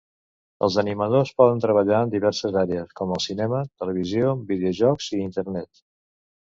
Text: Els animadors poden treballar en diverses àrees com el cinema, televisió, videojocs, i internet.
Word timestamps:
Els 0.67 0.77
animadors 0.83 1.31
poden 1.41 1.61
treballar 1.65 1.99
en 2.07 2.15
diverses 2.15 2.59
àrees 2.63 2.97
com 3.01 3.15
el 3.19 3.23
cinema, 3.27 3.63
televisió, 3.85 4.35
videojocs, 4.51 5.15
i 5.19 5.25
internet. 5.31 5.87